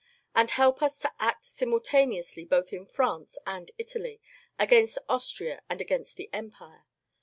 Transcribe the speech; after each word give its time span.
And 0.33 0.49
help 0.49 0.81
us 0.81 0.97
to 1.01 1.11
act 1.19 1.45
simultaneously 1.45 2.43
both 2.43 2.73
in 2.73 2.87
France 2.87 3.37
and 3.45 3.69
Italy, 3.77 4.19
against 4.57 4.97
Austria 5.07 5.61
and 5.69 5.79
against 5.79 6.15
the 6.15 6.27
Empire. 6.33 6.85